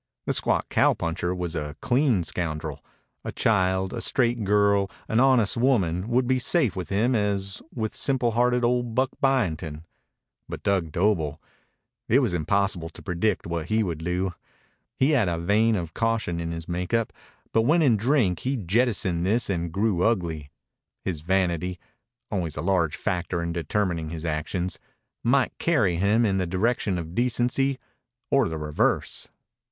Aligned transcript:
The 0.25 0.33
squat 0.33 0.67
cowpuncher 0.69 1.35
was 1.35 1.55
a 1.55 1.75
clean 1.79 2.23
scoundrel. 2.23 2.83
A 3.23 3.31
child, 3.31 3.93
a 3.93 4.01
straight 4.01 4.43
girl, 4.43 4.89
an 5.07 5.19
honest 5.19 5.57
woman, 5.57 6.07
would 6.07 6.25
be 6.25 6.37
as 6.37 6.43
safe 6.47 6.75
with 6.75 6.89
him 6.89 7.13
as 7.13 7.61
with 7.71 7.93
simple 7.93 8.31
hearted 8.31 8.63
old 8.63 8.95
Buck 8.95 9.11
Byington. 9.21 9.85
But 10.49 10.63
Dug 10.63 10.91
Doble 10.91 11.39
it 12.09 12.17
was 12.17 12.33
impossible 12.33 12.89
to 12.89 13.01
predict 13.03 13.45
what 13.45 13.67
he 13.67 13.83
would 13.83 13.99
do. 14.03 14.33
He 14.97 15.11
had 15.11 15.29
a 15.29 15.37
vein 15.37 15.75
of 15.75 15.93
caution 15.93 16.39
in 16.39 16.51
his 16.51 16.67
make 16.67 16.95
up, 16.95 17.13
but 17.53 17.61
when 17.61 17.83
in 17.83 17.95
drink 17.95 18.39
he 18.39 18.57
jettisoned 18.57 19.23
this 19.23 19.51
and 19.51 19.71
grew 19.71 20.01
ugly. 20.01 20.49
His 21.05 21.19
vanity 21.21 21.77
always 22.31 22.57
a 22.57 22.63
large 22.63 22.95
factor 22.95 23.39
in 23.43 23.53
determining 23.53 24.09
his 24.09 24.25
actions 24.25 24.79
might 25.23 25.55
carry 25.59 25.97
him 25.97 26.25
in 26.25 26.39
the 26.39 26.47
direction 26.47 26.97
of 26.97 27.13
decency 27.13 27.77
or 28.31 28.49
the 28.49 28.57
reverse. 28.57 29.27